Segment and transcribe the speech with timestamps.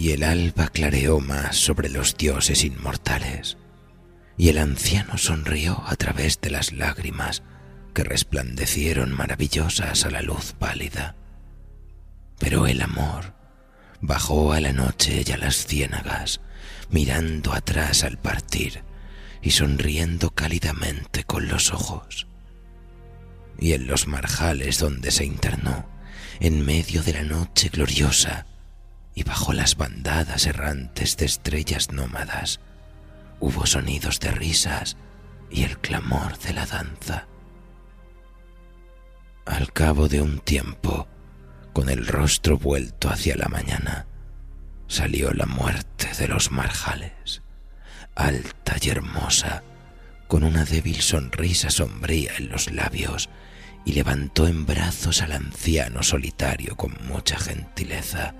[0.00, 3.58] Y el alba clareó más sobre los dioses inmortales,
[4.38, 7.42] y el anciano sonrió a través de las lágrimas
[7.92, 11.16] que resplandecieron maravillosas a la luz pálida.
[12.38, 13.34] Pero el amor
[14.00, 16.40] bajó a la noche y a las ciénagas,
[16.88, 18.82] mirando atrás al partir
[19.42, 22.26] y sonriendo cálidamente con los ojos.
[23.58, 25.86] Y en los marjales donde se internó,
[26.40, 28.46] en medio de la noche gloriosa,
[29.52, 32.60] las bandadas errantes de estrellas nómadas.
[33.40, 34.96] Hubo sonidos de risas
[35.50, 37.26] y el clamor de la danza.
[39.46, 41.08] Al cabo de un tiempo,
[41.72, 44.06] con el rostro vuelto hacia la mañana,
[44.86, 47.42] salió la muerte de los marjales,
[48.14, 49.62] alta y hermosa,
[50.28, 53.30] con una débil sonrisa sombría en los labios,
[53.84, 58.34] y levantó en brazos al anciano solitario con mucha gentileza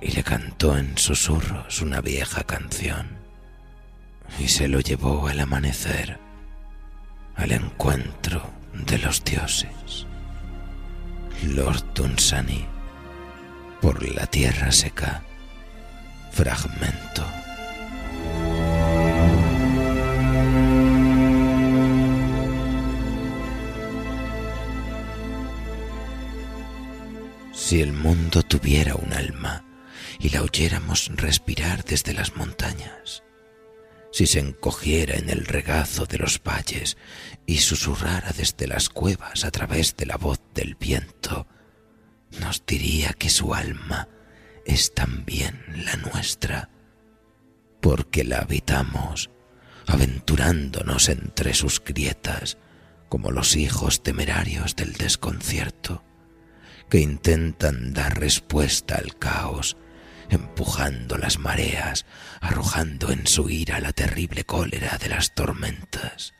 [0.00, 3.18] y le cantó en susurros una vieja canción
[4.38, 6.18] y se lo llevó al amanecer
[7.38, 8.42] al encuentro
[8.74, 10.06] de los dioses.
[11.44, 12.66] Lord Dunsany,
[13.80, 15.22] por la tierra seca,
[16.32, 17.24] fragmento.
[27.52, 29.62] Si el mundo tuviera un alma,
[30.18, 33.22] y la oyéramos respirar desde las montañas,
[34.10, 36.96] si se encogiera en el regazo de los valles
[37.46, 41.46] y susurrara desde las cuevas a través de la voz del viento,
[42.40, 44.08] nos diría que su alma
[44.64, 46.70] es también la nuestra,
[47.80, 49.30] porque la habitamos,
[49.86, 52.58] aventurándonos entre sus grietas
[53.08, 56.04] como los hijos temerarios del desconcierto,
[56.90, 59.76] que intentan dar respuesta al caos
[60.30, 62.06] empujando las mareas,
[62.40, 66.34] arrojando en su ira la terrible cólera de las tormentas,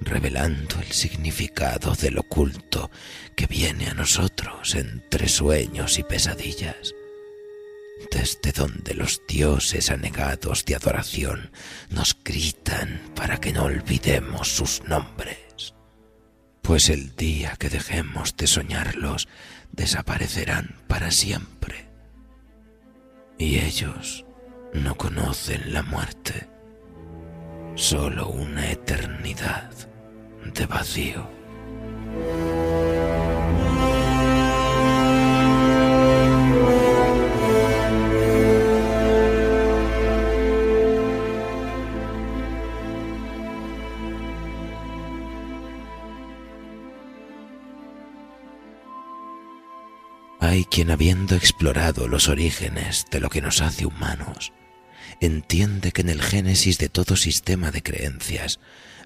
[0.00, 2.90] revelando el significado del oculto
[3.36, 6.94] que viene a nosotros entre sueños y pesadillas,
[8.10, 11.50] desde donde los dioses anegados de adoración
[11.90, 15.74] nos gritan para que no olvidemos sus nombres,
[16.62, 19.28] pues el día que dejemos de soñarlos
[19.72, 21.89] desaparecerán para siempre
[23.40, 24.26] y ellos
[24.74, 26.46] no conocen la muerte,
[27.74, 29.70] solo una eternidad
[30.54, 31.26] de vacío.
[50.40, 54.52] Hay quien habiendo explorado los orígenes de lo que nos hace humanos,
[55.20, 58.58] entiende que en el génesis de todo sistema de creencias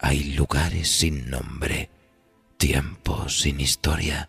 [0.00, 1.88] hay lugares sin nombre,
[2.56, 4.28] tiempos sin historia,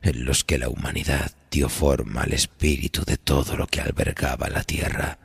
[0.00, 4.64] en los que la humanidad dio forma al espíritu de todo lo que albergaba la
[4.64, 5.18] tierra,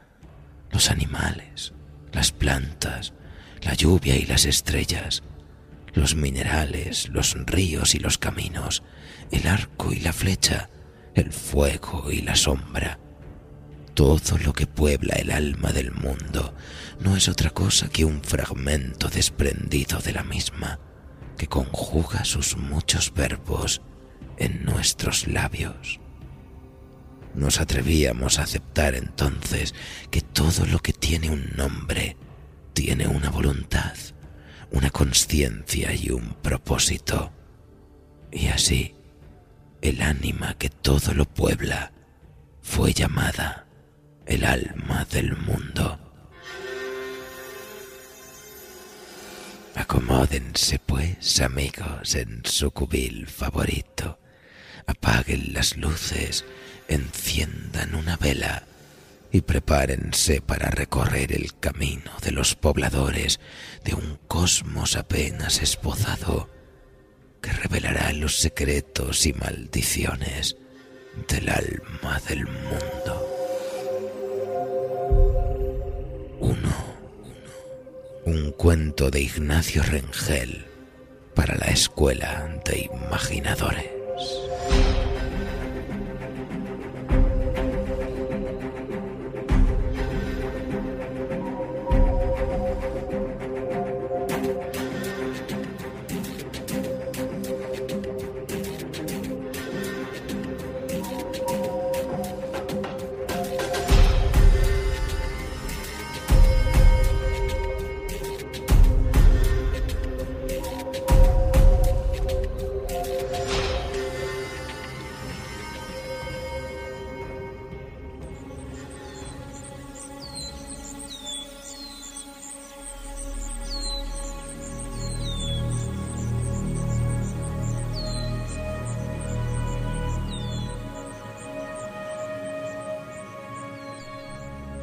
[0.72, 1.74] los animales,
[2.12, 3.14] las plantas,
[3.62, 5.24] la lluvia y las estrellas,
[5.94, 8.84] los minerales, los ríos y los caminos,
[9.32, 10.70] el arco y la flecha,
[11.20, 13.00] el fuego y la sombra.
[13.94, 16.54] Todo lo que puebla el alma del mundo
[17.00, 20.80] no es otra cosa que un fragmento desprendido de la misma,
[21.38, 23.82] que conjuga sus muchos verbos
[24.38, 26.00] en nuestros labios.
[27.34, 29.74] Nos atrevíamos a aceptar entonces
[30.12, 32.18] que todo lo que tiene un nombre
[32.74, 33.96] tiene una voluntad,
[34.72, 37.32] una conciencia y un propósito.
[38.32, 38.97] Y así,
[39.82, 41.92] el ánima que todo lo puebla,
[42.62, 43.66] fue llamada
[44.26, 46.00] el alma del mundo.
[49.76, 54.20] Acomódense pues, amigos, en su cubil favorito.
[54.86, 56.46] Apaguen las luces,
[56.88, 58.64] enciendan una vela
[59.32, 63.40] y prepárense para recorrer el camino de los pobladores
[63.84, 66.50] de un cosmos apenas esbozado
[67.42, 70.58] que revelará los secretos y maldiciones
[71.28, 73.34] del alma del mundo.
[78.26, 80.66] Un cuento de Ignacio Rengel
[81.34, 83.97] para la escuela de imaginadores.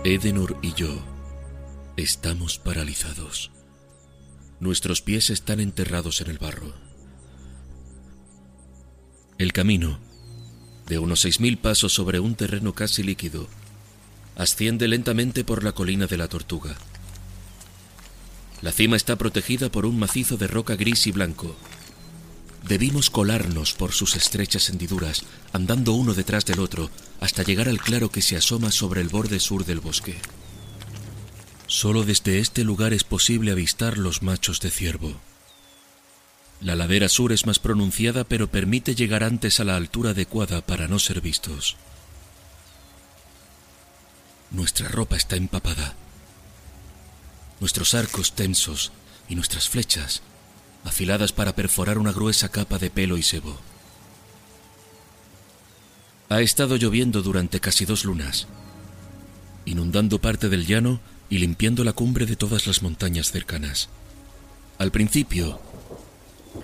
[0.07, 1.03] Edenor y yo
[1.97, 3.51] estamos paralizados.
[4.61, 6.75] Nuestros pies están enterrados en el barro.
[9.39, 9.99] El camino,
[10.87, 13.49] de unos seis mil pasos sobre un terreno casi líquido,
[14.37, 16.77] asciende lentamente por la colina de la Tortuga.
[18.61, 21.57] La cima está protegida por un macizo de roca gris y blanco.
[22.69, 25.25] Debimos colarnos por sus estrechas hendiduras,
[25.55, 26.91] andando uno detrás del otro,
[27.25, 30.15] hasta llegar al claro que se asoma sobre el borde sur del bosque.
[31.67, 35.15] Solo desde este lugar es posible avistar los machos de ciervo.
[36.61, 40.87] La ladera sur es más pronunciada pero permite llegar antes a la altura adecuada para
[40.87, 41.77] no ser vistos.
[44.51, 45.95] Nuestra ropa está empapada.
[47.59, 48.93] Nuestros arcos tensos
[49.31, 50.21] y nuestras flechas
[50.85, 53.59] afiladas para perforar una gruesa capa de pelo y sebo.
[56.35, 58.49] Ha estado lloviendo durante casi dos lunas,
[59.67, 60.99] inundando parte del llano
[61.31, 63.89] y limpiando la cumbre de todas las montañas cercanas.
[64.79, 65.61] Al principio,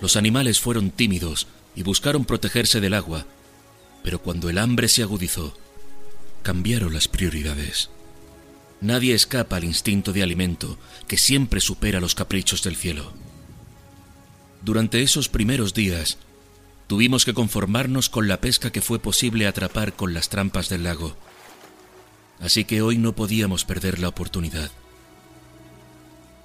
[0.01, 3.25] los animales fueron tímidos y buscaron protegerse del agua,
[4.03, 5.57] pero cuando el hambre se agudizó,
[6.43, 7.91] cambiaron las prioridades.
[8.81, 10.77] Nadie escapa al instinto de alimento
[11.07, 13.13] que siempre supera los caprichos del cielo.
[14.63, 16.17] Durante esos primeros días,
[16.91, 21.15] Tuvimos que conformarnos con la pesca que fue posible atrapar con las trampas del lago.
[22.41, 24.69] Así que hoy no podíamos perder la oportunidad.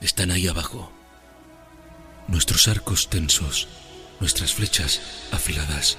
[0.01, 0.93] Están ahí abajo.
[2.29, 3.67] Nuestros arcos tensos,
[4.21, 5.01] nuestras flechas
[5.33, 5.99] afiladas.